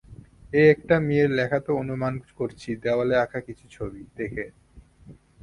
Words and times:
এটা 0.53 0.69
একটা 0.73 0.95
মেয়ের 0.99 1.29
লেখা 1.31 1.59
তা 1.65 1.71
অনুমান 1.73 2.13
করছি 2.39 2.69
দেয়ালে 2.83 3.15
আঁকা 3.15 3.39
কিছু 3.47 3.65
ছবি 3.71 4.01
দেখে। 4.17 4.45